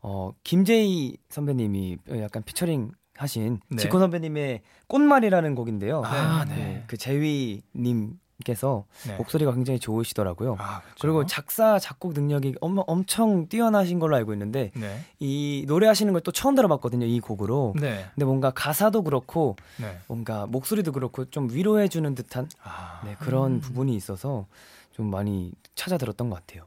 어, 0.00 0.32
김재희 0.42 1.18
선배님이 1.28 1.98
약간 2.20 2.42
피처링 2.42 2.92
하신 3.16 3.60
네. 3.68 3.76
지코 3.76 3.98
선배님의 3.98 4.62
꽃말이라는 4.86 5.54
곡인데요. 5.54 6.02
아, 6.06 6.46
네. 6.48 6.84
그 6.86 6.96
재휘님 6.96 8.14
께서 8.44 8.84
네. 9.06 9.16
목소리가 9.16 9.52
굉장히 9.52 9.78
좋으시더라고요. 9.78 10.56
아, 10.58 10.80
그렇죠. 10.80 10.94
그리고 11.00 11.26
작사 11.26 11.78
작곡 11.78 12.12
능력이 12.12 12.54
엄, 12.60 12.78
엄청 12.86 13.48
뛰어나신 13.48 13.98
걸로 13.98 14.16
알고 14.16 14.32
있는데 14.32 14.70
네. 14.74 15.00
이 15.18 15.64
노래하시는 15.66 16.12
걸 16.12 16.20
또 16.22 16.32
처음 16.32 16.54
들어봤거든요. 16.54 17.06
이 17.06 17.18
곡으로. 17.20 17.74
네. 17.80 18.06
근데 18.14 18.24
뭔가 18.24 18.50
가사도 18.50 19.02
그렇고 19.02 19.56
네. 19.78 19.98
뭔가 20.06 20.46
목소리도 20.46 20.92
그렇고 20.92 21.24
좀 21.30 21.48
위로해주는 21.50 22.14
듯한 22.14 22.48
아. 22.62 23.00
네, 23.04 23.16
그런 23.18 23.52
음. 23.54 23.60
부분이 23.60 23.94
있어서 23.96 24.46
좀 24.92 25.10
많이 25.10 25.52
찾아 25.74 25.96
들었던 25.96 26.28
것 26.28 26.36
같아요. 26.36 26.64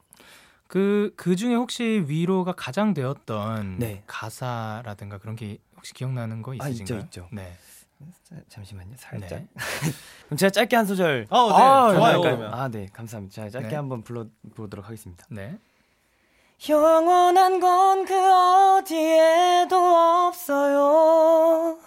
그, 0.68 1.14
그 1.16 1.36
중에 1.36 1.54
혹시 1.54 2.04
위로가 2.08 2.54
가장 2.54 2.94
되었던 2.96 3.78
네. 3.78 4.02
가사라든가 4.08 5.20
그런 5.20 5.36
게 5.36 5.60
혹시 5.76 5.94
기억나는 5.94 6.42
거 6.42 6.54
아, 6.60 6.68
있으신가요? 6.68 7.00
있죠, 7.02 7.22
있죠. 7.22 7.28
네. 7.32 7.54
자, 8.24 8.36
잠시만요. 8.50 8.94
살짝. 8.98 9.40
네. 9.40 9.48
그럼 10.28 10.38
제가 10.38 10.50
짧게 10.50 10.76
한 10.76 10.86
소절. 10.86 11.28
어, 11.30 11.48
네. 11.50 11.54
아, 11.56 11.94
좋아요? 11.94 12.22
그러면. 12.22 12.54
아, 12.54 12.68
네. 12.70 12.88
감사합니다. 12.94 13.44
자, 13.44 13.50
짧게 13.50 13.70
네. 13.70 13.76
한번 13.76 14.04
불러 14.04 14.26
보도록 14.56 14.86
하겠습니다. 14.86 15.26
네. 15.30 15.58
영원한 16.70 17.60
건 17.60 18.06
그 18.06 18.14
어디에도 18.16 19.76
없어요. 19.78 21.78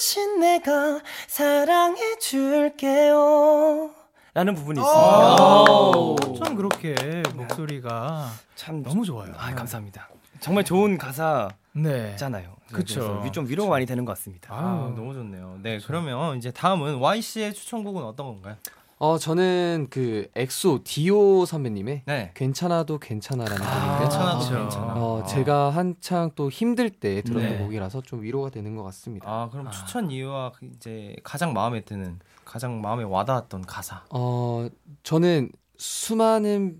대신 0.00 0.40
내가 0.40 0.98
사랑해 1.28 2.16
줄게요. 2.18 3.90
라는 4.32 4.54
부분이 4.54 4.80
오. 4.80 6.16
있습니다. 6.16 6.42
참 6.42 6.56
그렇게 6.56 6.94
목소리가 7.34 8.30
참 8.54 8.82
너무 8.82 9.04
좋아요. 9.04 9.30
아, 9.36 9.54
감사합니다. 9.54 10.08
정말 10.40 10.64
좋은 10.64 10.96
가사잖아요. 10.96 11.52
네. 11.74 12.16
그래서 12.16 12.54
그쵸. 12.72 13.20
위- 13.26 13.30
좀 13.30 13.46
위로가 13.46 13.68
많이 13.68 13.84
되는 13.84 14.06
것 14.06 14.16
같습니다. 14.16 14.54
아, 14.54 14.90
너무 14.96 15.12
좋네요. 15.12 15.58
네, 15.62 15.78
그러면 15.86 16.38
이제 16.38 16.50
다음은 16.50 16.94
Y 16.96 17.20
씨의 17.20 17.52
추천곡은 17.52 18.02
어떤 18.02 18.24
건가요? 18.28 18.56
어 19.02 19.16
저는 19.16 19.86
그 19.88 20.28
엑소 20.36 20.80
디오 20.84 21.46
선배님의 21.46 22.02
네. 22.04 22.32
괜찮아도 22.34 22.98
괜찮아라는 22.98 23.66
아, 23.66 23.70
곡인데 23.70 23.98
괜찮아도 24.02 24.38
그렇죠. 24.46 24.58
괜찮아. 24.60 24.92
어 24.94 25.22
아. 25.22 25.24
제가 25.24 25.70
한창 25.70 26.30
또 26.34 26.50
힘들 26.50 26.90
때 26.90 27.22
들었던 27.22 27.50
네. 27.50 27.58
곡이라서 27.64 28.02
좀 28.02 28.20
위로가 28.20 28.50
되는 28.50 28.76
것 28.76 28.82
같습니다. 28.82 29.26
아, 29.26 29.48
그럼 29.50 29.70
추천 29.70 30.10
이유와 30.10 30.52
그 30.52 30.66
이제 30.76 31.16
가장 31.24 31.54
마음에 31.54 31.80
드는, 31.80 32.18
가장 32.44 32.82
마음에 32.82 33.02
와닿았던 33.04 33.62
가사. 33.62 34.04
어 34.10 34.68
저는 35.02 35.50
수많은 35.78 36.78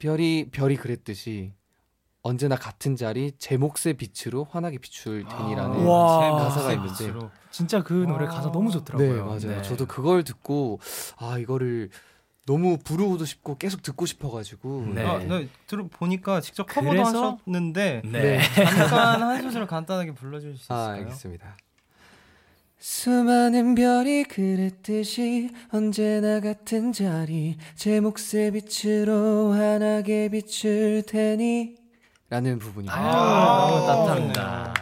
별이 0.00 0.48
별이 0.50 0.76
그랬듯이 0.76 1.52
언제나 2.22 2.54
같은 2.56 2.94
자리 2.94 3.32
제 3.38 3.56
몫의 3.56 3.94
빛으로 3.98 4.46
환하게 4.50 4.78
비출 4.78 5.24
테니라는 5.28 5.84
와. 5.84 6.20
네, 6.20 6.30
가사가 6.30 6.72
있는데 6.74 6.92
빛으로. 7.06 7.30
진짜 7.50 7.82
그 7.82 7.92
노래 7.92 8.26
가사 8.26 8.50
너무 8.52 8.68
네 8.70 8.78
좋더라고요. 8.78 9.24
맞아요. 9.26 9.38
네. 9.40 9.62
저도 9.62 9.86
그걸 9.86 10.22
듣고 10.22 10.78
아 11.18 11.38
이거를 11.38 11.90
너무 12.46 12.78
부르고도 12.78 13.24
싶고 13.24 13.56
계속 13.58 13.82
듣고 13.82 14.06
싶어가지고 14.06 14.92
네. 14.94 15.04
아, 15.04 15.18
네, 15.18 15.48
들어 15.66 15.86
보니까 15.88 16.40
직접 16.40 16.64
커버도 16.66 16.90
그래서- 16.90 17.38
하셨는데 17.44 18.02
네. 18.04 18.40
잠깐 18.54 19.22
한 19.22 19.42
소절 19.42 19.66
간단하게 19.66 20.14
불러주실 20.14 20.58
수아 20.58 20.76
있을까요? 20.76 21.02
알겠습니다. 21.02 21.56
수많은 22.78 23.76
별이 23.76 24.24
그랬듯이 24.24 25.50
언제나 25.72 26.40
같은 26.40 26.92
자리 26.92 27.56
제 27.76 28.00
몫의 28.00 28.50
빛으로 28.52 29.52
환하게 29.52 30.30
비출 30.30 31.02
테니 31.06 31.76
라는 32.32 32.58
부분입니다. 32.58 32.96
아, 32.96 33.68
너무 33.68 33.84
아, 33.84 33.86
따뜻합니다. 34.06 34.74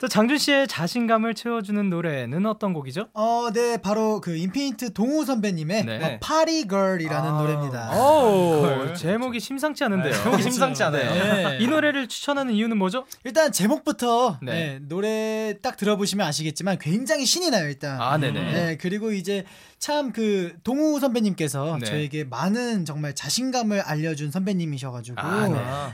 자, 0.00 0.08
장준 0.08 0.38
씨의 0.38 0.66
자신감을 0.66 1.34
채워주는 1.34 1.88
노래는 1.88 2.44
어떤 2.46 2.72
곡이죠? 2.72 3.06
어, 3.14 3.48
네, 3.54 3.76
바로 3.76 4.20
그 4.20 4.36
인피니트 4.36 4.92
동우 4.92 5.24
선배님의 5.24 5.84
네. 5.84 6.04
어, 6.04 6.18
파리 6.20 6.66
걸이라는 6.66 7.30
노래입니다. 7.38 7.96
오, 7.96 8.92
제목이 8.94 9.38
심상치 9.38 9.84
않은데요. 9.84 10.12
네, 10.12 10.20
제목이 10.20 10.42
심상치 10.42 10.82
않아요. 10.82 11.10
네. 11.10 11.58
이 11.60 11.68
노래를 11.68 12.08
추천하는 12.08 12.54
이유는 12.54 12.76
뭐죠? 12.76 13.04
일단 13.22 13.52
제목부터 13.52 14.40
네. 14.42 14.52
네, 14.52 14.78
노래 14.82 15.54
딱 15.62 15.76
들어보시면 15.76 16.26
아시겠지만 16.26 16.78
굉장히 16.80 17.24
신이 17.24 17.50
나요 17.50 17.68
일단. 17.68 18.00
아, 18.00 18.18
네네. 18.18 18.52
네, 18.52 18.76
그리고 18.76 19.12
이제 19.12 19.44
참 19.84 20.12
그 20.14 20.56
동우 20.64 20.98
선배님께서 20.98 21.76
네. 21.78 21.86
저에게 21.86 22.24
많은 22.24 22.86
정말 22.86 23.14
자신감을 23.14 23.80
알려준 23.80 24.30
선배님이셔가지고 24.30 25.20
아, 25.20 25.48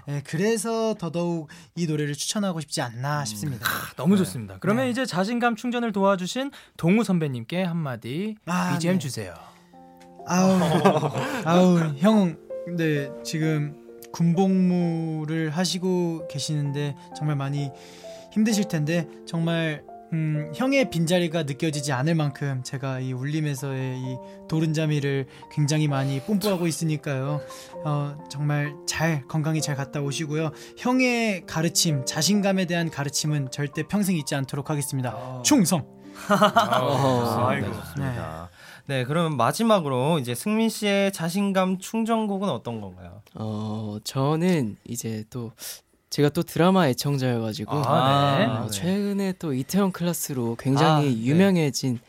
네. 0.07 0.13
네, 0.13 0.23
그래서 0.25 0.95
더더욱 0.95 1.49
이 1.75 1.89
노래를 1.89 2.15
추천하고 2.15 2.61
싶지 2.61 2.81
음. 2.83 2.87
않나 2.87 3.25
싶습니다. 3.25 3.67
너무 3.97 4.17
좋습니다. 4.17 4.59
그러면 4.61 4.87
이제 4.87 5.05
자신감 5.05 5.57
충전을 5.57 5.91
도와주신 5.91 6.53
동우 6.77 7.03
선배님께 7.03 7.65
한마디 7.65 8.37
아, 8.47 8.75
BGM 8.75 8.95
네. 8.95 8.99
주세요. 9.01 9.35
아우, 10.25 10.57
아우, 11.45 11.79
형, 11.99 12.37
네, 12.77 13.11
지금 13.25 13.75
군복무를 14.13 15.51
하시고 15.51 16.29
계시는데 16.29 16.95
정말 17.17 17.35
많이 17.35 17.73
힘드실 18.31 18.69
텐데 18.69 19.09
정말 19.27 19.83
음, 20.13 20.53
형의 20.55 20.91
빈자리가 20.91 21.45
느껴지지 21.45 21.93
않을 21.93 22.15
만큼 22.15 22.63
제가 22.65 23.01
이 23.01 23.13
울림에서의 23.13 23.99
이 23.99 24.17
도른자미를 24.49 25.27
굉장히 25.53 25.87
많이 25.89 26.21
뽐뿌하고 26.21 26.67
있으니까요. 26.67 27.41
어, 27.85 28.19
정말 28.29 28.75
잘 28.87 29.27
건강히 29.29 29.61
잘 29.61 29.77
갔다 29.77 30.01
오시고요. 30.01 30.51
형의 30.77 31.47
가르침, 31.47 32.05
자신감에 32.05 32.67
대한 32.67 32.91
가르침은 32.91 33.51
절대 33.51 33.85
평생 33.85 34.17
잊지 34.17 34.35
않도록 34.35 34.71
하겠습니다. 34.71 35.43
충성. 35.45 35.87
아, 36.29 37.47
아이고 37.49 37.73
좋습니다. 37.73 38.51
네, 38.87 39.05
그러면 39.05 39.37
마지막으로 39.37 40.19
이제 40.19 40.35
승민 40.35 40.69
씨의 40.69 41.13
자신감 41.13 41.79
충전곡은 41.79 42.49
어떤 42.49 42.81
건가요? 42.81 43.23
어, 43.37 43.99
저는 44.03 44.77
이제 44.85 45.25
또 45.31 45.53
제가 46.11 46.29
또 46.31 46.43
드라마 46.43 46.89
애청자여가지고 46.89 47.73
아, 47.73 48.39
네. 48.39 48.45
어, 48.47 48.65
네. 48.65 48.71
최근에 48.71 49.35
또 49.39 49.55
이태원 49.55 49.93
클라스로 49.93 50.57
굉장히 50.59 51.07
아, 51.07 51.11
네. 51.11 51.23
유명해진 51.23 52.01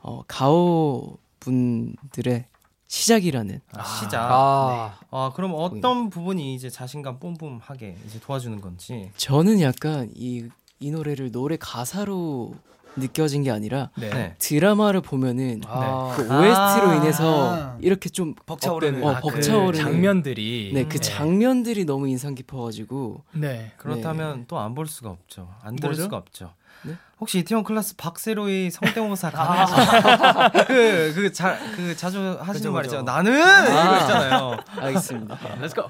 어, 0.00 0.22
가오 0.28 1.18
분들의 1.40 2.46
시작이라는 2.86 3.60
아, 3.72 3.84
시작. 3.84 4.22
아. 4.22 4.98
아, 5.10 5.32
그럼 5.34 5.52
어떤 5.54 6.08
부분이 6.08 6.54
이제 6.54 6.70
자신감 6.70 7.18
뿜뿜하게 7.18 7.96
이제 8.06 8.20
도와주는 8.20 8.60
건지. 8.60 9.10
저는 9.16 9.60
약간 9.60 10.10
이, 10.14 10.48
이 10.78 10.90
노래를 10.92 11.32
노래 11.32 11.56
가사로 11.56 12.54
느껴진 12.96 13.42
게 13.44 13.50
아니라 13.50 13.90
네. 13.96 14.34
드라마를 14.38 15.00
보면은 15.00 15.60
아. 15.66 16.12
그 16.16 16.22
OST로 16.22 16.90
아. 16.90 16.94
인해서 16.96 17.76
이렇게 17.80 18.08
좀 18.08 18.34
벅차오르는. 18.46 19.04
어, 19.04 19.10
아, 19.10 19.20
그 19.20 19.28
벅차오르는 19.30 19.84
장면들이. 19.84 20.72
네, 20.74 20.84
그 20.84 20.98
네. 20.98 20.98
장면들이 20.98 21.84
너무 21.84 22.08
인상 22.08 22.34
깊어가지고 22.34 23.22
네. 23.32 23.72
그렇다면 23.76 24.46
또안 24.48 24.74
볼 24.74 24.86
수가 24.86 25.10
없죠. 25.10 25.48
안 25.62 25.76
들을 25.76 25.90
뭐죠? 25.90 26.02
수가 26.02 26.16
없죠. 26.16 26.52
네? 26.82 26.94
혹시 27.20 27.38
이태원 27.40 27.64
클라스 27.64 27.96
박세로의 27.96 28.70
성대모사 28.70 29.28
아. 29.34 29.66
가능하죠? 29.66 30.64
그그 30.66 31.32
자 31.32 31.56
그 31.76 31.96
자주 31.96 32.38
하시는 32.40 32.72
말. 32.72 32.84
있잖아요. 32.84 33.04
나는 33.04 33.42
아. 33.42 33.84
이거 33.84 33.96
있잖아요. 34.02 34.56
알겠습니다. 34.76 35.38
Let's 35.62 35.74
go. 35.74 35.84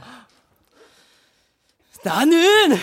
나는 2.04 2.76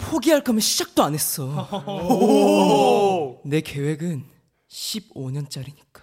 포기할 0.00 0.42
거면 0.42 0.60
시작도 0.60 1.02
안 1.02 1.14
했어. 1.14 1.68
내 3.44 3.60
계획은 3.60 4.24
15년짜리니까. 4.70 6.00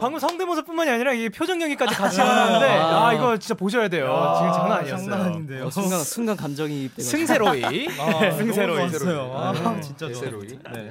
방금 0.00 0.18
성대모사뿐만이 0.18 0.90
아니라 0.90 1.12
이게 1.12 1.28
표정 1.28 1.60
연기까지 1.60 1.94
같이 1.94 2.16
나왔는데 2.18 2.66
아. 2.74 3.08
아, 3.08 3.12
이거 3.12 3.36
진짜 3.38 3.54
보셔야 3.54 3.88
돼요. 3.88 4.34
지금 4.38 4.52
장난 4.52 4.78
아니었어요. 4.78 5.10
장난 5.10 5.26
아닌데요. 5.26 5.66
어, 5.66 5.70
순간 5.70 6.02
순간 6.02 6.36
감정이입돼가지고. 6.38 7.10
승새로이. 7.10 7.88
아, 7.98 8.30
승새로이. 8.32 8.80
아, 9.34 9.52
네. 9.52 9.80
진짜 9.82 10.08
새로이. 10.12 10.58
네. 10.72 10.88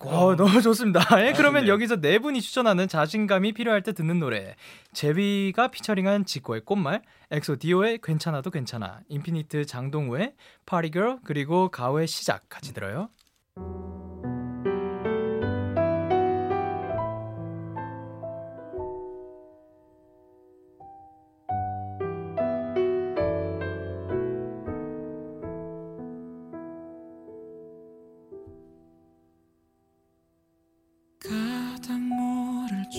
어, 0.00 0.36
너무 0.36 0.62
좋습니다. 0.62 1.00
예, 1.26 1.32
그러면 1.32 1.66
여기서 1.66 2.00
네 2.00 2.18
분이 2.18 2.40
추천하는 2.40 2.88
자신감이 2.88 3.52
필요할 3.52 3.82
때 3.82 3.92
듣는 3.92 4.18
노래. 4.18 4.54
제휘가 4.92 5.68
피처링한 5.68 6.24
지코의 6.24 6.62
꽃말, 6.64 7.02
엑소 7.30 7.56
디오의 7.56 7.98
괜찮아도 8.02 8.50
괜찮아, 8.50 9.00
인피니트 9.08 9.66
장동우의 9.66 10.34
Party 10.66 10.92
Girl, 10.92 11.18
그리고 11.24 11.68
가호의 11.70 12.06
시작 12.06 12.48
같이 12.48 12.72
들어요. 12.72 13.08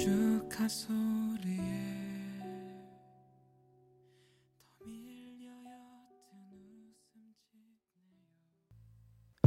축하 0.03 0.65
소리에 0.69 1.59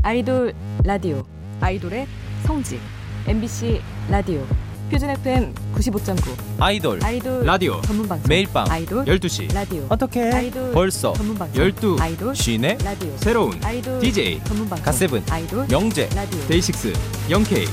아이돌 0.03 0.53
라디오 0.85 1.23
아이돌의 1.61 2.07
성지 2.43 2.79
MBC 3.27 3.81
라디오 4.11 4.47
표준 4.91 5.09
FM 5.09 5.55
95.9 5.75 6.37
아이돌 6.61 7.03
아이돌 7.03 7.47
라디오 7.47 7.81
전문 7.81 8.07
방송 8.07 8.29
매일 8.29 8.47
밤 8.53 8.71
아이돌 8.71 9.07
12시. 9.07 9.55
라디오 9.55 9.87
어떻게 9.88 10.21
아이돌 10.31 10.73
벌써 10.73 11.15
전문 11.15 11.35
방송 11.38 11.57
12 11.62 11.97
아이돌 11.99 12.37
시네 12.37 12.77
라디오 12.85 13.17
새로운 13.17 13.59
아이돌 13.65 14.01
DJ 14.01 14.45
전문 14.45 14.69
방송 14.69 14.85
갓세븐 14.85 15.23
아이돌 15.31 15.71
영재 15.71 16.11
라디오. 16.15 16.47
데이식스 16.47 16.93
영케이 17.31 17.65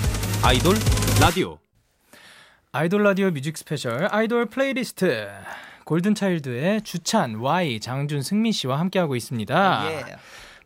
아이돌 0.43 0.75
라디오 1.19 1.57
아이돌 2.71 3.01
라디오 3.01 3.31
music 3.31 3.57
special 3.57 4.07
아이돌 4.11 4.45
플레이리스트 4.45 5.27
골든차일드의 5.85 6.83
주찬, 6.83 7.39
Y, 7.41 7.79
장준, 7.79 8.21
승민 8.21 8.51
씨와 8.51 8.77
함께하고 8.79 9.15
있습니다. 9.15 9.85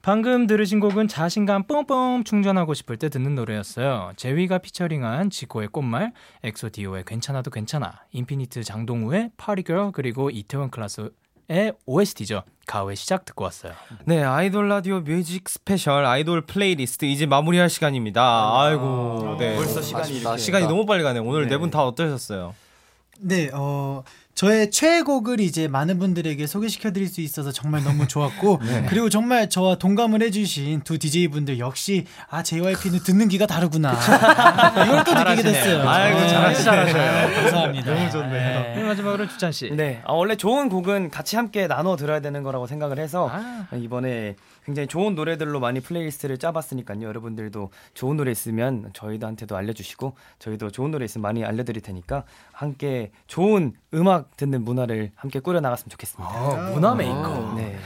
방금 0.02 0.46
들으신 0.46 0.82
곡은 0.82 1.08
자신감 1.08 1.64
뿜뿜 1.64 2.26
충전하고 2.26 2.74
싶을 2.74 2.98
때 2.98 3.08
듣는 3.08 3.36
노래였어요. 3.36 4.12
제휘가 4.18 4.58
피처링한 4.58 5.30
지코의 5.30 5.70
꽃말, 5.70 6.12
엑소 6.44 6.72
디오의 6.72 7.06
괜찮아도 7.08 7.50
괜찮아, 7.50 8.02
인피니트 8.12 8.64
장동우의 8.64 9.32
Party 9.38 9.69
Girl 9.69 9.94
그리고 9.94 10.30
이태원 10.30 10.72
클라스 10.72 11.10
의 11.50 11.74
OST죠. 11.86 12.44
가호의 12.66 12.96
시작 12.96 13.26
듣고 13.26 13.44
왔어요. 13.44 13.74
네, 14.06 14.24
아이돌 14.24 14.70
라디오 14.70 15.02
music 15.02 15.50
special 15.50 16.06
아이돌 16.06 16.46
플레이리스트 16.46 17.06
이제 17.06 17.26
마무리할 17.26 17.70
시간입니다. 17.70 18.62
아이고, 18.62 19.36
네. 19.38 19.56
벌써 19.56 19.82
시간이 19.82 20.04
아쉽다, 20.04 20.30
이렇게. 20.30 20.38
시간이 20.42 20.68
너무 20.68 20.86
빨리 20.86 21.04
가네요. 21.04 21.24
오늘 21.24 21.44
네. 21.44 21.50
네분다 21.50 21.86
어떠셨어요? 21.86 22.56
네, 23.20 23.50
어, 23.54 24.04
저의 24.36 24.72
최애곡을 24.72 25.40
이제 25.40 25.68
많은 25.68 26.00
분들에게 26.00 26.48
소개시켜드릴 26.48 27.08
수 27.08 27.22
있어서 27.22 27.52
정말 27.52 27.84
너무 27.84 28.08
좋았고, 28.08 28.60
그리고 28.90 29.10
정말 29.10 29.50
저와 29.50 29.76
동감을 29.76 30.22
해주신 30.24 30.82
두 30.82 30.98
DJ분들 30.98 31.60
역시, 31.60 32.06
아, 32.30 32.42
JYP는 32.42 33.04
듣는 33.04 33.28
귀가 33.30 33.46
다르구나. 33.46 33.94
이걸 34.86 35.04
또 35.04 35.14
느끼게 35.14 35.44
됐어요. 35.44 35.88
아이고, 35.88 36.20
네. 36.20 36.28
잘하시네요. 36.28 37.36
감사합니다. 37.36 37.94
너무 37.94 38.10
좋네요. 38.12 38.76
네, 38.76 38.84
마지막으로 38.84 39.28
주찬 39.28 39.52
씨. 39.52 39.70
네, 39.72 40.02
아, 40.06 40.14
원래 40.14 40.36
좋은 40.36 40.68
곡은 40.68 41.12
같이 41.12 41.36
함께 41.36 41.68
나눠 41.68 41.96
들어야 41.96 42.20
되는 42.20 42.42
거라고 42.42 42.66
생각을 42.66 42.98
해서 42.98 43.30
아. 43.32 43.68
이번에 43.76 44.36
굉장히 44.66 44.88
좋은 44.88 45.16
노래들로 45.16 45.60
많이 45.60 45.80
playlist를 45.80 46.38
짜봤으니까요. 46.38 47.08
여러분들도 47.08 47.72
좋은 47.94 48.18
노래 48.18 48.32
있으면 48.32 48.92
저희들한테도 48.94 49.56
알려주시고 49.56 50.16
저희도 50.40 50.72
좋은 50.72 50.92
노래 50.92 51.06
있으면 51.06 51.24
많이 51.24 51.44
알려드릴 51.44 51.82
테니까 51.82 52.26
함께 52.52 53.12
좋은 53.28 53.74
음악 53.94 54.36
듣는 54.38 54.64
문화를 54.64 55.12
함께 55.16 55.40
꾸려 55.40 55.60
나갔으면 55.60 55.90
좋겠습니다. 55.90 56.30
어, 56.30 56.74
문화 56.74 56.96
메이커. 56.96 57.54
네. 57.56 57.78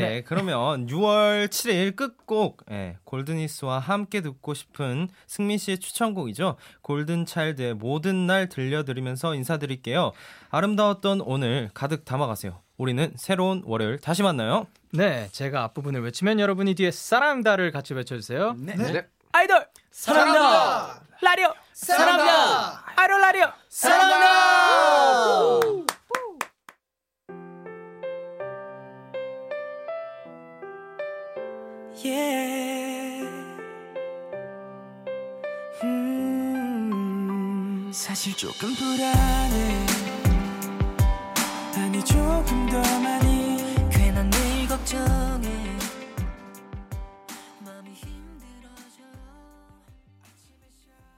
네, 0.00 0.22
그러면 0.22 0.86
6월 0.86 1.48
7일 1.48 1.94
끝곡 1.94 2.64
예, 2.70 2.96
골드니스와 3.04 3.78
함께 3.78 4.22
듣고 4.22 4.54
싶은 4.54 5.08
승민 5.26 5.58
씨의 5.58 5.78
추천곡이죠. 5.78 6.56
골든 6.80 7.26
차일드의 7.26 7.74
모든 7.74 8.26
날 8.26 8.48
들려드리면서 8.48 9.34
인사드릴게요. 9.34 10.12
아름다웠던 10.48 11.20
오늘 11.20 11.68
가득 11.74 12.06
담아가세요. 12.06 12.60
우리는 12.78 13.12
새로운 13.16 13.62
월요일 13.66 13.98
다시 13.98 14.22
만나요. 14.22 14.66
네, 14.94 15.28
제가 15.32 15.62
앞부분을 15.64 16.02
외치면 16.02 16.38
여러분이 16.38 16.74
뒤에 16.74 16.90
사랑합니다를 16.90 17.70
같이 17.72 17.94
외쳐주세요. 17.94 18.54
네. 18.58 18.74
아이돌 19.32 19.66
사랑합니다. 19.90 21.00
라디오 21.22 21.54
사랑합니다. 21.72 22.84
아이돌 22.96 23.20
라디오 23.22 23.46
사랑합니다. 23.70 24.32
yeah. 32.04 33.22
음, 35.84 37.00
사실 37.94 38.36
조금 38.36 38.74
불안해 38.74 39.86
아니 41.76 42.04
조금 42.04 42.68
더 42.68 42.82
많이 43.00 43.21